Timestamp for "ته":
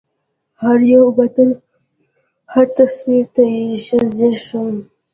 3.35-3.41